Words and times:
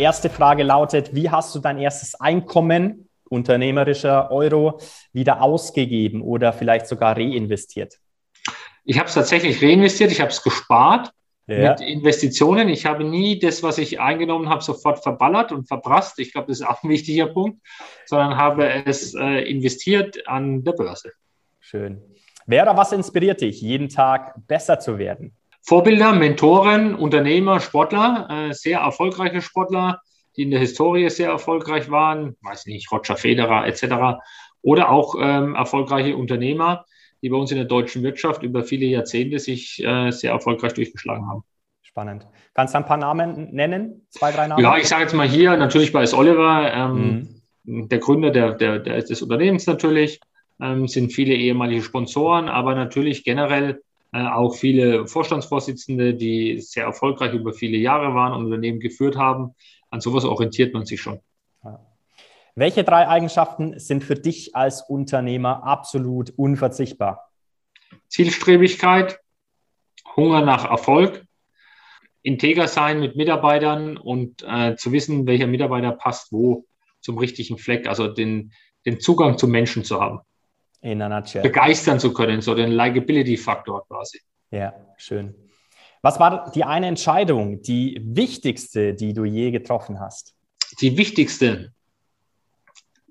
Erste 0.00 0.30
Frage 0.30 0.62
lautet, 0.62 1.14
wie 1.14 1.28
hast 1.28 1.54
du 1.54 1.58
dein 1.58 1.76
erstes 1.76 2.18
Einkommen, 2.18 3.10
unternehmerischer 3.28 4.30
Euro, 4.30 4.80
wieder 5.12 5.42
ausgegeben 5.42 6.22
oder 6.22 6.54
vielleicht 6.54 6.86
sogar 6.86 7.18
reinvestiert? 7.18 7.98
Ich 8.82 8.98
habe 8.98 9.08
es 9.08 9.14
tatsächlich 9.14 9.62
reinvestiert, 9.62 10.10
ich 10.10 10.22
habe 10.22 10.30
es 10.30 10.42
gespart 10.42 11.12
ja. 11.46 11.72
mit 11.72 11.82
Investitionen. 11.82 12.70
Ich 12.70 12.86
habe 12.86 13.04
nie 13.04 13.40
das, 13.40 13.62
was 13.62 13.76
ich 13.76 14.00
eingenommen 14.00 14.48
habe, 14.48 14.62
sofort 14.62 15.02
verballert 15.02 15.52
und 15.52 15.68
verprasst. 15.68 16.18
Ich 16.18 16.32
glaube, 16.32 16.48
das 16.48 16.60
ist 16.60 16.66
auch 16.66 16.82
ein 16.82 16.88
wichtiger 16.88 17.26
Punkt, 17.26 17.60
sondern 18.06 18.38
habe 18.38 18.86
es 18.86 19.14
äh, 19.14 19.50
investiert 19.50 20.26
an 20.26 20.64
der 20.64 20.72
Börse. 20.72 21.12
Schön. 21.58 22.00
Wer 22.46 22.62
oder 22.62 22.78
was 22.78 22.92
inspiriert 22.92 23.42
dich, 23.42 23.60
jeden 23.60 23.90
Tag 23.90 24.32
besser 24.46 24.78
zu 24.78 24.96
werden? 24.96 25.36
Vorbilder, 25.62 26.12
Mentoren, 26.12 26.94
Unternehmer, 26.94 27.60
Sportler, 27.60 28.28
äh, 28.30 28.52
sehr 28.52 28.80
erfolgreiche 28.80 29.42
Sportler, 29.42 30.00
die 30.36 30.42
in 30.42 30.50
der 30.50 30.60
Historie 30.60 31.08
sehr 31.10 31.30
erfolgreich 31.30 31.90
waren, 31.90 32.36
weiß 32.42 32.66
nicht, 32.66 32.90
Roger 32.90 33.16
Federer 33.16 33.66
etc. 33.66 34.20
Oder 34.62 34.90
auch 34.90 35.14
ähm, 35.20 35.54
erfolgreiche 35.54 36.16
Unternehmer, 36.16 36.84
die 37.22 37.28
bei 37.28 37.36
uns 37.36 37.50
in 37.50 37.58
der 37.58 37.66
deutschen 37.66 38.02
Wirtschaft 38.02 38.42
über 38.42 38.64
viele 38.64 38.86
Jahrzehnte 38.86 39.38
sich 39.38 39.82
äh, 39.84 40.10
sehr 40.10 40.32
erfolgreich 40.32 40.72
durchgeschlagen 40.74 41.28
haben. 41.28 41.44
Spannend. 41.82 42.26
Kannst 42.54 42.74
du 42.74 42.78
ein 42.78 42.86
paar 42.86 42.96
Namen 42.96 43.52
nennen? 43.52 44.06
Zwei, 44.10 44.30
drei 44.30 44.46
Namen? 44.46 44.62
Ja, 44.62 44.76
ich 44.76 44.88
sage 44.88 45.02
jetzt 45.02 45.12
mal 45.12 45.28
hier, 45.28 45.56
natürlich 45.56 45.92
bei 45.92 46.04
Oliver, 46.12 46.72
ähm, 46.72 47.42
mhm. 47.64 47.88
der 47.88 47.98
Gründer 47.98 48.30
der, 48.30 48.52
der, 48.54 48.78
der, 48.78 49.02
des 49.02 49.22
Unternehmens 49.22 49.66
natürlich, 49.66 50.20
ähm, 50.62 50.86
sind 50.86 51.12
viele 51.12 51.34
ehemalige 51.34 51.82
Sponsoren, 51.82 52.48
aber 52.48 52.74
natürlich 52.74 53.24
generell 53.24 53.82
äh, 54.12 54.26
auch 54.26 54.54
viele 54.54 55.06
Vorstandsvorsitzende, 55.06 56.14
die 56.14 56.60
sehr 56.60 56.84
erfolgreich 56.84 57.32
über 57.32 57.52
viele 57.52 57.78
Jahre 57.78 58.14
waren 58.14 58.32
und 58.32 58.46
Unternehmen 58.46 58.80
geführt 58.80 59.16
haben. 59.16 59.54
An 59.90 60.00
sowas 60.00 60.24
orientiert 60.24 60.74
man 60.74 60.84
sich 60.84 61.00
schon. 61.00 61.20
Ja. 61.64 61.80
Welche 62.56 62.84
drei 62.84 63.06
Eigenschaften 63.06 63.78
sind 63.78 64.02
für 64.02 64.16
dich 64.16 64.56
als 64.56 64.82
Unternehmer 64.82 65.64
absolut 65.64 66.30
unverzichtbar? 66.36 67.30
Zielstrebigkeit, 68.08 69.20
Hunger 70.16 70.42
nach 70.42 70.68
Erfolg, 70.68 71.24
integer 72.22 72.68
sein 72.68 73.00
mit 73.00 73.16
Mitarbeitern 73.16 73.96
und 73.96 74.42
äh, 74.46 74.76
zu 74.76 74.92
wissen, 74.92 75.26
welcher 75.26 75.46
Mitarbeiter 75.46 75.92
passt 75.92 76.32
wo 76.32 76.66
zum 77.00 77.16
richtigen 77.16 77.56
Fleck, 77.56 77.86
also 77.88 78.08
den, 78.08 78.52
den 78.84 79.00
Zugang 79.00 79.38
zum 79.38 79.50
Menschen 79.50 79.84
zu 79.84 80.00
haben. 80.00 80.20
In 80.82 81.02
einer 81.02 81.20
nutshell. 81.20 81.42
Begeistern 81.42 82.00
zu 82.00 82.12
können, 82.12 82.40
so 82.40 82.54
den 82.54 82.72
Likability-Faktor 82.72 83.86
quasi. 83.86 84.20
Ja, 84.50 84.72
schön. 84.96 85.34
Was 86.02 86.18
war 86.18 86.50
die 86.52 86.64
eine 86.64 86.86
Entscheidung, 86.86 87.60
die 87.60 88.00
wichtigste, 88.02 88.94
die 88.94 89.12
du 89.12 89.24
je 89.24 89.50
getroffen 89.50 90.00
hast? 90.00 90.34
Die 90.80 90.96
wichtigste, 90.96 91.72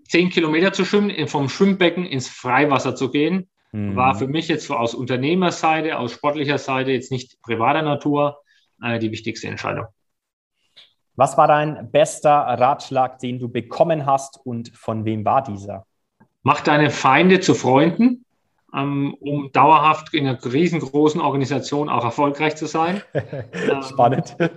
zehn 0.07 0.29
Kilometer 0.31 0.73
zu 0.73 0.85
schwimmen, 0.85 1.27
vom 1.27 1.49
Schwimmbecken 1.49 2.05
ins 2.05 2.27
Freiwasser 2.27 2.95
zu 2.95 3.11
gehen, 3.11 3.47
mhm. 3.71 3.95
war 3.95 4.15
für 4.15 4.27
mich 4.27 4.47
jetzt 4.47 4.71
aus 4.71 4.95
Unternehmerseite, 4.95 5.99
aus 5.99 6.13
sportlicher 6.13 6.57
Seite, 6.57 6.91
jetzt 6.91 7.11
nicht 7.11 7.39
privater 7.43 7.83
Natur, 7.83 8.41
äh, 8.81 8.97
die 8.97 9.11
wichtigste 9.11 9.47
Entscheidung. 9.47 9.85
Was 11.15 11.37
war 11.37 11.47
dein 11.47 11.91
bester 11.91 12.31
Ratschlag, 12.31 13.19
den 13.19 13.39
du 13.39 13.49
bekommen 13.49 14.05
hast 14.05 14.39
und 14.43 14.69
von 14.75 15.05
wem 15.05 15.25
war 15.25 15.43
dieser? 15.43 15.85
Mach 16.43 16.61
deine 16.61 16.89
Feinde 16.89 17.39
zu 17.39 17.53
Freunden, 17.53 18.25
ähm, 18.73 19.15
um 19.19 19.51
dauerhaft 19.51 20.13
in 20.13 20.27
einer 20.27 20.39
riesengroßen 20.43 21.21
Organisation 21.21 21.89
auch 21.89 22.03
erfolgreich 22.03 22.55
zu 22.55 22.65
sein. 22.65 23.01
Spannend. 23.89 24.35
Ähm, 24.39 24.49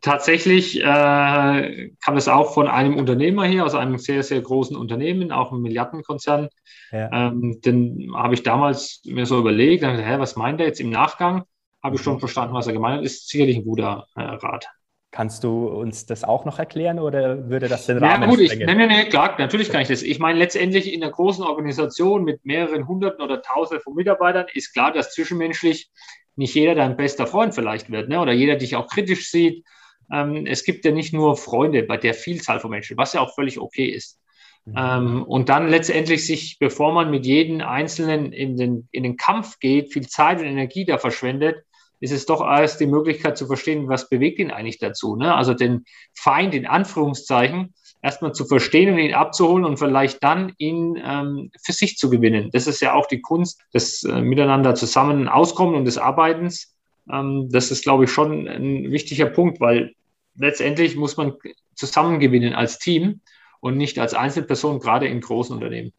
tatsächlich 0.00 0.80
äh, 0.80 0.82
kam 0.82 2.14
das 2.14 2.28
auch 2.28 2.52
von 2.54 2.68
einem 2.68 2.96
Unternehmer 2.96 3.44
hier, 3.44 3.64
aus 3.64 3.74
einem 3.74 3.98
sehr, 3.98 4.22
sehr 4.22 4.40
großen 4.40 4.76
Unternehmen, 4.76 5.32
auch 5.32 5.52
einem 5.52 5.62
Milliardenkonzern. 5.62 6.48
Ja. 6.92 7.28
Ähm, 7.28 7.60
den 7.64 8.12
habe 8.14 8.34
ich 8.34 8.42
damals 8.42 9.00
mir 9.04 9.26
so 9.26 9.38
überlegt, 9.38 9.84
dachte, 9.84 10.04
hä, 10.04 10.18
was 10.18 10.36
meint 10.36 10.60
er 10.60 10.66
jetzt 10.66 10.80
im 10.80 10.90
Nachgang? 10.90 11.44
Habe 11.82 11.96
ich 11.96 12.02
schon 12.02 12.14
mhm. 12.14 12.20
verstanden, 12.20 12.54
was 12.54 12.66
er 12.66 12.72
gemeint 12.72 12.98
hat. 12.98 13.04
Ist 13.04 13.28
sicherlich 13.28 13.56
ein 13.56 13.64
guter 13.64 14.06
äh, 14.16 14.22
Rat. 14.22 14.68
Kannst 15.16 15.44
du 15.44 15.68
uns 15.68 16.04
das 16.04 16.24
auch 16.24 16.44
noch 16.44 16.58
erklären 16.58 16.98
oder 16.98 17.48
würde 17.48 17.68
das 17.68 17.86
den 17.86 17.96
Rahmen 17.96 18.24
ja, 18.24 18.28
gut, 18.28 18.38
sprengen? 18.38 18.68
Ich, 18.68 18.76
nee, 18.76 18.86
nee, 18.86 18.86
nee, 18.86 19.08
klar, 19.08 19.34
natürlich 19.38 19.70
kann 19.70 19.80
ich 19.80 19.88
das. 19.88 20.02
Ich 20.02 20.18
meine, 20.18 20.38
letztendlich 20.38 20.92
in 20.92 21.02
einer 21.02 21.10
großen 21.10 21.42
Organisation 21.42 22.22
mit 22.22 22.44
mehreren 22.44 22.86
Hunderten 22.86 23.24
oder 23.24 23.40
Tausenden 23.40 23.82
von 23.82 23.94
Mitarbeitern 23.94 24.44
ist 24.52 24.74
klar, 24.74 24.92
dass 24.92 25.14
zwischenmenschlich 25.14 25.88
nicht 26.34 26.54
jeder 26.54 26.74
dein 26.74 26.98
bester 26.98 27.26
Freund 27.26 27.54
vielleicht 27.54 27.90
wird 27.90 28.10
ne? 28.10 28.20
oder 28.20 28.32
jeder 28.32 28.56
dich 28.56 28.76
auch 28.76 28.88
kritisch 28.88 29.30
sieht. 29.30 29.64
Ähm, 30.12 30.44
es 30.44 30.64
gibt 30.64 30.84
ja 30.84 30.90
nicht 30.90 31.14
nur 31.14 31.38
Freunde 31.38 31.84
bei 31.84 31.96
der 31.96 32.12
Vielzahl 32.12 32.60
von 32.60 32.70
Menschen, 32.70 32.98
was 32.98 33.14
ja 33.14 33.22
auch 33.22 33.34
völlig 33.34 33.58
okay 33.58 33.86
ist. 33.86 34.20
Mhm. 34.66 34.74
Ähm, 34.76 35.22
und 35.22 35.48
dann 35.48 35.70
letztendlich 35.70 36.26
sich, 36.26 36.58
bevor 36.58 36.92
man 36.92 37.10
mit 37.10 37.24
jedem 37.24 37.62
Einzelnen 37.62 38.34
in 38.34 38.58
den, 38.58 38.86
in 38.92 39.02
den 39.02 39.16
Kampf 39.16 39.60
geht, 39.60 39.94
viel 39.94 40.08
Zeit 40.08 40.40
und 40.40 40.46
Energie 40.46 40.84
da 40.84 40.98
verschwendet, 40.98 41.64
ist 42.00 42.12
es 42.12 42.26
doch 42.26 42.40
erst 42.40 42.80
die 42.80 42.86
Möglichkeit 42.86 43.38
zu 43.38 43.46
verstehen, 43.46 43.88
was 43.88 44.08
bewegt 44.08 44.38
ihn 44.38 44.50
eigentlich 44.50 44.78
dazu. 44.78 45.16
Ne? 45.16 45.34
Also 45.34 45.54
den 45.54 45.84
Feind 46.14 46.54
in 46.54 46.66
Anführungszeichen 46.66 47.74
erstmal 48.02 48.32
zu 48.32 48.44
verstehen 48.44 48.92
und 48.92 48.98
ihn 48.98 49.14
abzuholen 49.14 49.64
und 49.64 49.78
vielleicht 49.78 50.22
dann 50.22 50.52
ihn 50.58 51.00
ähm, 51.02 51.50
für 51.62 51.72
sich 51.72 51.96
zu 51.96 52.10
gewinnen. 52.10 52.50
Das 52.52 52.66
ist 52.66 52.80
ja 52.80 52.94
auch 52.94 53.06
die 53.06 53.20
Kunst 53.20 53.60
des 53.72 54.04
äh, 54.04 54.20
Miteinander 54.20 54.74
zusammen 54.74 55.28
Auskommen 55.28 55.74
und 55.74 55.86
des 55.86 55.98
Arbeitens. 55.98 56.76
Ähm, 57.10 57.48
das 57.50 57.70
ist, 57.70 57.84
glaube 57.84 58.04
ich, 58.04 58.10
schon 58.10 58.46
ein 58.46 58.90
wichtiger 58.90 59.26
Punkt, 59.26 59.60
weil 59.60 59.92
letztendlich 60.36 60.96
muss 60.96 61.16
man 61.16 61.32
zusammen 61.74 62.20
gewinnen 62.20 62.52
als 62.52 62.78
Team 62.78 63.20
und 63.60 63.76
nicht 63.76 63.98
als 63.98 64.14
Einzelperson, 64.14 64.80
gerade 64.80 65.06
in 65.08 65.20
großen 65.20 65.54
Unternehmen 65.54 65.92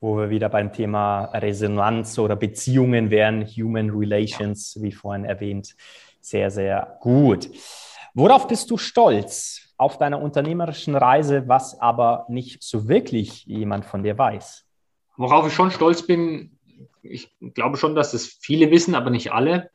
wo 0.00 0.16
wir 0.16 0.30
wieder 0.30 0.48
beim 0.48 0.72
Thema 0.72 1.26
Resonanz 1.26 2.18
oder 2.18 2.36
Beziehungen 2.36 3.10
wären, 3.10 3.46
Human 3.46 3.90
Relations, 3.90 4.78
wie 4.80 4.92
vorhin 4.92 5.24
erwähnt, 5.24 5.76
sehr, 6.20 6.50
sehr 6.50 6.98
gut. 7.00 7.50
Worauf 8.14 8.48
bist 8.48 8.70
du 8.70 8.76
stolz 8.76 9.72
auf 9.76 9.98
deiner 9.98 10.20
unternehmerischen 10.20 10.96
Reise, 10.96 11.48
was 11.48 11.80
aber 11.80 12.26
nicht 12.28 12.62
so 12.62 12.88
wirklich 12.88 13.44
jemand 13.46 13.84
von 13.84 14.02
dir 14.02 14.18
weiß? 14.18 14.66
Worauf 15.16 15.46
ich 15.46 15.54
schon 15.54 15.70
stolz 15.70 16.06
bin, 16.06 16.58
ich 17.02 17.30
glaube 17.54 17.76
schon, 17.76 17.94
dass 17.94 18.14
es 18.14 18.38
viele 18.40 18.70
wissen, 18.70 18.94
aber 18.94 19.10
nicht 19.10 19.32
alle, 19.32 19.70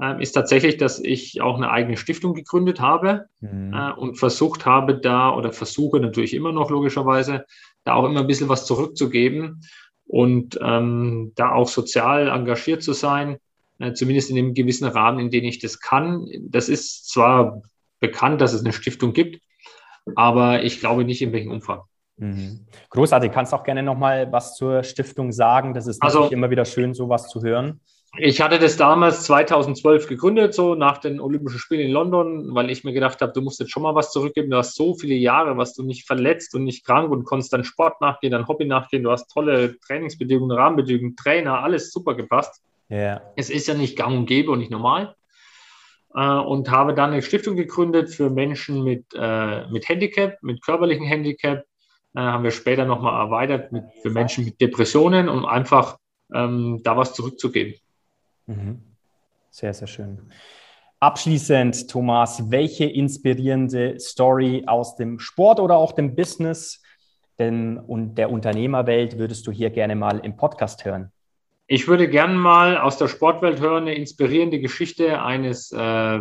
ähm, 0.00 0.20
ist 0.20 0.32
tatsächlich, 0.32 0.76
dass 0.76 0.98
ich 0.98 1.40
auch 1.40 1.56
eine 1.56 1.70
eigene 1.70 1.96
Stiftung 1.96 2.34
gegründet 2.34 2.80
habe 2.80 3.26
mhm. 3.40 3.72
Äh, 3.74 3.92
und 3.92 4.16
versucht 4.16 4.66
habe 4.66 4.98
da 4.98 5.34
oder 5.34 5.52
versuche 5.52 6.00
natürlich 6.00 6.34
immer 6.34 6.52
noch 6.52 6.70
logischerweise 6.70 7.44
da 7.84 7.94
auch 7.94 8.04
immer 8.04 8.20
ein 8.20 8.26
bisschen 8.26 8.48
was 8.48 8.66
zurückzugeben 8.66 9.62
und 10.06 10.58
ähm, 10.62 11.32
da 11.36 11.52
auch 11.52 11.68
sozial 11.68 12.28
engagiert 12.28 12.82
zu 12.82 12.92
sein, 12.92 13.38
äh, 13.78 13.92
zumindest 13.92 14.30
in 14.30 14.38
einem 14.38 14.54
gewissen 14.54 14.86
Rahmen, 14.86 15.18
in 15.18 15.30
dem 15.30 15.44
ich 15.44 15.58
das 15.58 15.80
kann. 15.80 16.28
Das 16.42 16.68
ist 16.68 17.08
zwar 17.08 17.62
bekannt, 18.00 18.40
dass 18.40 18.52
es 18.52 18.64
eine 18.64 18.72
Stiftung 18.72 19.12
gibt, 19.12 19.40
aber 20.14 20.62
ich 20.62 20.80
glaube 20.80 21.04
nicht 21.04 21.22
in 21.22 21.32
welchem 21.32 21.50
Umfang. 21.50 21.80
Mhm. 22.16 22.66
Großartig. 22.90 23.32
Kannst 23.32 23.54
auch 23.54 23.64
gerne 23.64 23.82
nochmal 23.82 24.30
was 24.32 24.56
zur 24.56 24.82
Stiftung 24.82 25.32
sagen. 25.32 25.74
Das 25.74 25.86
ist 25.86 26.02
also, 26.02 26.28
immer 26.28 26.50
wieder 26.50 26.64
schön, 26.64 26.94
sowas 26.94 27.28
zu 27.28 27.42
hören. 27.42 27.80
Ich 28.16 28.40
hatte 28.40 28.58
das 28.58 28.76
damals 28.76 29.24
2012 29.24 30.08
gegründet, 30.08 30.54
so 30.54 30.74
nach 30.74 30.98
den 30.98 31.20
Olympischen 31.20 31.58
Spielen 31.58 31.82
in 31.88 31.92
London, 31.92 32.54
weil 32.54 32.70
ich 32.70 32.82
mir 32.82 32.92
gedacht 32.92 33.20
habe, 33.20 33.32
du 33.32 33.42
musst 33.42 33.60
jetzt 33.60 33.70
schon 33.70 33.82
mal 33.82 33.94
was 33.94 34.12
zurückgeben. 34.12 34.50
Du 34.50 34.56
hast 34.56 34.74
so 34.74 34.94
viele 34.94 35.14
Jahre, 35.14 35.58
was 35.58 35.74
du 35.74 35.82
nicht 35.82 36.06
verletzt 36.06 36.54
und 36.54 36.64
nicht 36.64 36.86
krank 36.86 37.10
und 37.10 37.24
konntest 37.24 37.52
dann 37.52 37.64
Sport 37.64 38.00
nachgehen, 38.00 38.32
dein 38.32 38.48
Hobby 38.48 38.64
nachgehen. 38.64 39.02
Du 39.02 39.10
hast 39.10 39.30
tolle 39.30 39.78
Trainingsbedingungen, 39.80 40.56
Rahmenbedingungen, 40.56 41.16
Trainer, 41.16 41.62
alles 41.62 41.92
super 41.92 42.14
gepasst. 42.14 42.62
Yeah. 42.90 43.20
Es 43.36 43.50
ist 43.50 43.68
ja 43.68 43.74
nicht 43.74 43.96
gang 43.96 44.16
und 44.16 44.26
gäbe 44.26 44.50
und 44.50 44.60
nicht 44.60 44.70
normal. 44.70 45.14
Äh, 46.14 46.20
und 46.20 46.70
habe 46.70 46.94
dann 46.94 47.12
eine 47.12 47.22
Stiftung 47.22 47.56
gegründet 47.56 48.08
für 48.08 48.30
Menschen 48.30 48.82
mit, 48.82 49.04
äh, 49.14 49.66
mit 49.68 49.88
Handicap, 49.88 50.42
mit 50.42 50.64
körperlichem 50.64 51.04
Handicap. 51.04 51.64
Äh, 52.14 52.20
haben 52.20 52.44
wir 52.44 52.50
später 52.52 52.86
nochmal 52.86 53.22
erweitert 53.22 53.70
mit, 53.70 53.84
für 54.00 54.10
Menschen 54.10 54.46
mit 54.46 54.60
Depressionen, 54.60 55.28
um 55.28 55.44
einfach 55.44 55.98
ähm, 56.34 56.80
da 56.82 56.96
was 56.96 57.12
zurückzugeben. 57.12 57.74
Mhm. 58.48 58.82
Sehr, 59.50 59.72
sehr 59.72 59.86
schön. 59.86 60.18
Abschließend, 61.00 61.88
Thomas, 61.88 62.50
welche 62.50 62.84
inspirierende 62.84 64.00
Story 64.00 64.64
aus 64.66 64.96
dem 64.96 65.20
Sport 65.20 65.60
oder 65.60 65.76
auch 65.76 65.92
dem 65.92 66.16
Business 66.16 66.82
denn, 67.38 67.78
und 67.78 68.16
der 68.16 68.30
Unternehmerwelt 68.30 69.16
würdest 69.16 69.46
du 69.46 69.52
hier 69.52 69.70
gerne 69.70 69.94
mal 69.94 70.18
im 70.18 70.36
Podcast 70.36 70.84
hören? 70.84 71.12
Ich 71.68 71.86
würde 71.86 72.08
gerne 72.08 72.34
mal 72.34 72.78
aus 72.78 72.96
der 72.96 73.08
Sportwelt 73.08 73.60
hören 73.60 73.82
eine 73.82 73.94
inspirierende 73.94 74.58
Geschichte 74.58 75.22
eines 75.22 75.70
äh, 75.70 76.18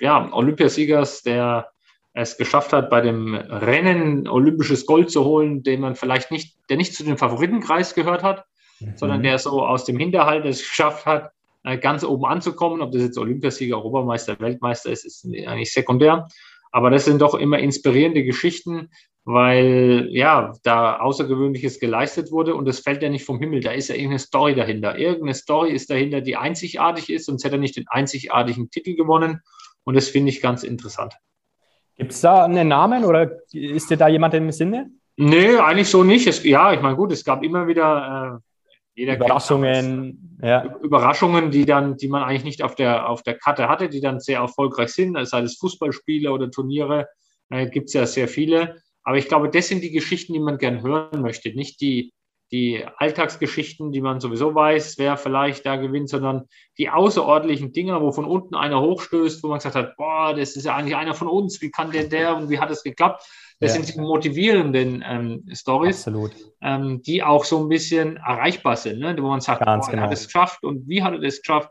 ja, 0.00 0.32
Olympiasiegers, 0.32 1.22
der 1.22 1.68
es 2.14 2.38
geschafft 2.38 2.72
hat, 2.72 2.88
bei 2.88 3.02
dem 3.02 3.34
Rennen 3.34 4.26
olympisches 4.26 4.86
Gold 4.86 5.10
zu 5.10 5.24
holen, 5.24 5.62
den 5.62 5.82
man 5.82 5.94
vielleicht 5.94 6.30
nicht, 6.30 6.56
der 6.70 6.78
nicht 6.78 6.94
zu 6.94 7.04
den 7.04 7.18
Favoritenkreis 7.18 7.94
gehört 7.94 8.22
hat, 8.22 8.46
mhm. 8.80 8.96
sondern 8.96 9.22
der 9.22 9.38
so 9.38 9.64
aus 9.64 9.84
dem 9.84 9.98
Hinterhalt 9.98 10.46
es 10.46 10.60
geschafft 10.60 11.04
hat, 11.04 11.30
ganz 11.74 12.04
oben 12.04 12.24
anzukommen. 12.26 12.80
Ob 12.80 12.92
das 12.92 13.02
jetzt 13.02 13.18
Olympiasieger, 13.18 13.76
Europameister, 13.76 14.38
Weltmeister 14.38 14.90
ist, 14.90 15.04
ist 15.04 15.24
eigentlich 15.24 15.72
sekundär. 15.72 16.28
Aber 16.70 16.90
das 16.90 17.04
sind 17.04 17.20
doch 17.22 17.34
immer 17.34 17.58
inspirierende 17.58 18.24
Geschichten, 18.24 18.90
weil 19.24 20.08
ja, 20.10 20.52
da 20.62 20.98
Außergewöhnliches 20.98 21.80
geleistet 21.80 22.30
wurde 22.30 22.54
und 22.54 22.68
es 22.68 22.78
fällt 22.78 23.02
ja 23.02 23.08
nicht 23.08 23.24
vom 23.24 23.40
Himmel. 23.40 23.60
Da 23.60 23.72
ist 23.72 23.88
ja 23.88 23.96
irgendeine 23.96 24.20
Story 24.20 24.54
dahinter. 24.54 24.96
Irgendeine 24.96 25.34
Story 25.34 25.72
ist 25.72 25.90
dahinter, 25.90 26.20
die 26.20 26.36
einzigartig 26.36 27.10
ist, 27.10 27.26
sonst 27.26 27.44
hätte 27.44 27.56
er 27.56 27.60
nicht 27.60 27.76
den 27.76 27.88
einzigartigen 27.88 28.70
Titel 28.70 28.94
gewonnen. 28.94 29.40
Und 29.82 29.94
das 29.94 30.08
finde 30.08 30.30
ich 30.30 30.40
ganz 30.40 30.62
interessant. 30.62 31.14
Gibt 31.96 32.12
es 32.12 32.20
da 32.20 32.44
einen 32.44 32.68
Namen 32.68 33.04
oder 33.04 33.32
ist 33.52 33.90
dir 33.90 33.96
da 33.96 34.06
jemand 34.06 34.34
im 34.34 34.52
Sinne? 34.52 34.90
Nee, 35.16 35.56
eigentlich 35.56 35.88
so 35.88 36.04
nicht. 36.04 36.26
Es, 36.26 36.44
ja, 36.44 36.72
ich 36.72 36.82
meine, 36.82 36.94
gut, 36.96 37.10
es 37.10 37.24
gab 37.24 37.42
immer 37.42 37.66
wieder 37.66 38.36
äh, 38.36 38.45
Überraschungen, 38.96 40.38
ja. 40.42 40.74
Überraschungen, 40.82 41.50
die 41.50 41.66
dann, 41.66 41.96
die 41.96 42.08
man 42.08 42.22
eigentlich 42.22 42.44
nicht 42.44 42.62
auf 42.62 42.74
der, 42.74 43.08
auf 43.08 43.22
der 43.22 43.36
Karte 43.36 43.68
hatte, 43.68 43.88
die 43.88 44.00
dann 44.00 44.20
sehr 44.20 44.40
erfolgreich 44.40 44.88
sind, 44.88 45.18
sei 45.26 45.42
es 45.42 45.58
Fußballspiele 45.58 46.32
oder 46.32 46.50
Turniere, 46.50 47.06
äh, 47.50 47.68
gibt 47.68 47.88
es 47.88 47.94
ja 47.94 48.06
sehr 48.06 48.28
viele. 48.28 48.76
Aber 49.02 49.18
ich 49.18 49.28
glaube, 49.28 49.50
das 49.50 49.68
sind 49.68 49.82
die 49.82 49.92
Geschichten, 49.92 50.32
die 50.32 50.40
man 50.40 50.58
gern 50.58 50.82
hören 50.82 51.22
möchte. 51.22 51.54
Nicht 51.54 51.80
die, 51.80 52.12
die 52.52 52.84
Alltagsgeschichten, 52.98 53.92
die 53.92 54.00
man 54.00 54.20
sowieso 54.20 54.54
weiß, 54.54 54.98
wer 54.98 55.16
vielleicht 55.16 55.66
da 55.66 55.76
gewinnt, 55.76 56.08
sondern 56.08 56.44
die 56.78 56.88
außerordentlichen 56.88 57.72
Dinger, 57.72 58.00
wo 58.00 58.12
von 58.12 58.24
unten 58.24 58.54
einer 58.54 58.80
hochstößt, 58.80 59.42
wo 59.42 59.48
man 59.48 59.58
gesagt 59.58 59.74
hat, 59.74 59.96
boah, 59.96 60.34
das 60.34 60.56
ist 60.56 60.64
ja 60.64 60.76
eigentlich 60.76 60.96
einer 60.96 61.14
von 61.14 61.28
uns, 61.28 61.60
wie 61.60 61.70
kann 61.70 61.90
denn 61.90 62.08
der 62.08 62.36
und 62.36 62.48
wie 62.50 62.58
hat 62.58 62.70
es 62.70 62.82
geklappt? 62.82 63.24
Das 63.58 63.74
ja. 63.74 63.82
sind 63.82 63.94
die 63.94 64.00
motivierenden 64.00 65.02
ähm, 65.06 65.44
Stories, 65.52 66.08
ähm, 66.60 67.02
die 67.02 67.22
auch 67.22 67.44
so 67.44 67.62
ein 67.62 67.68
bisschen 67.68 68.16
erreichbar 68.18 68.76
sind, 68.76 69.00
ne? 69.00 69.16
wo 69.18 69.28
man 69.28 69.40
sagt, 69.40 69.64
Ganz 69.64 69.86
boah, 69.86 69.90
genau. 69.90 70.02
er 70.02 70.06
hat 70.06 70.12
es 70.12 70.26
geschafft 70.26 70.62
und 70.62 70.88
wie 70.88 71.02
hat 71.02 71.14
er 71.14 71.20
das 71.20 71.40
geschafft? 71.40 71.70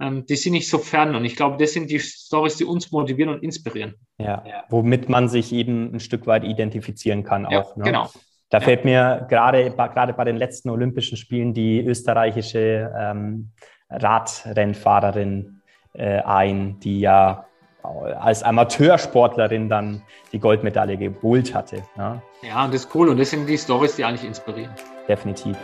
ähm, 0.00 0.26
die 0.26 0.36
sind 0.36 0.52
nicht 0.52 0.68
so 0.68 0.78
fern. 0.78 1.14
Und 1.14 1.24
ich 1.24 1.36
glaube, 1.36 1.56
das 1.58 1.72
sind 1.72 1.90
die 1.90 2.00
Stories, 2.00 2.56
die 2.56 2.64
uns 2.64 2.90
motivieren 2.90 3.34
und 3.34 3.42
inspirieren. 3.42 3.94
Ja, 4.18 4.44
ja. 4.46 4.64
womit 4.68 5.08
man 5.08 5.28
sich 5.28 5.52
eben 5.52 5.94
ein 5.94 6.00
Stück 6.00 6.26
weit 6.26 6.44
identifizieren 6.44 7.24
kann 7.24 7.46
ja, 7.50 7.62
auch. 7.62 7.76
Ne? 7.76 7.84
Genau. 7.84 8.10
Da 8.50 8.58
ja. 8.58 8.64
fällt 8.64 8.84
mir 8.84 9.26
gerade, 9.28 9.70
gerade 9.70 10.12
bei 10.12 10.24
den 10.24 10.36
letzten 10.36 10.70
Olympischen 10.70 11.16
Spielen 11.16 11.54
die 11.54 11.84
österreichische 11.84 12.92
ähm, 12.96 13.50
Radrennfahrerin 13.90 15.60
äh, 15.94 16.20
ein, 16.20 16.78
die 16.80 17.00
ja 17.00 17.46
als 18.18 18.42
Amateursportlerin 18.42 19.68
dann 19.68 20.02
die 20.32 20.38
Goldmedaille 20.38 20.96
geholt 20.96 21.54
hatte. 21.54 21.82
Ne? 21.96 22.22
Ja, 22.42 22.64
und 22.64 22.72
das 22.72 22.86
ist 22.86 22.94
cool. 22.94 23.08
Und 23.08 23.18
das 23.18 23.30
sind 23.30 23.46
die 23.46 23.58
Stories, 23.58 23.96
die 23.96 24.04
eigentlich 24.04 24.24
inspirieren. 24.24 24.72
Definitiv. 25.06 25.56